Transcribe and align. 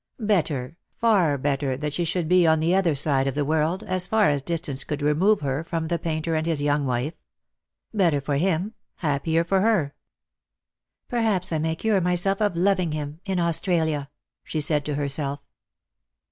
Better, 0.17 0.77
far 0.95 1.37
better 1.37 1.77
that 1.77 1.93
she 1.93 2.03
should 2.03 2.27
be 2.27 2.47
on 2.47 2.59
the 2.59 2.73
other 2.73 2.95
side 2.95 3.27
of 3.27 3.35
the 3.35 3.45
world, 3.45 3.83
as 3.83 4.07
far 4.07 4.31
as 4.31 4.41
distance 4.41 4.83
could 4.83 5.03
remove 5.03 5.41
her 5.41 5.63
from 5.63 5.89
the 5.89 5.99
painter 5.99 6.33
and 6.33 6.47
his 6.47 6.59
young 6.59 6.87
wife. 6.87 7.13
Better 7.93 8.19
for 8.19 8.37
him, 8.37 8.73
happier 8.95 9.43
for 9.43 9.61
her." 9.61 9.93
Perhaps 11.07 11.51
I 11.51 11.59
may 11.59 11.75
cure 11.75 12.01
myself 12.01 12.41
of 12.41 12.55
loving 12.57 12.93
him— 12.93 13.19
in 13.25 13.39
Australia," 13.39 14.09
she 14.43 14.59
said 14.59 14.85
to 14.85 14.95
herself. 14.95 15.39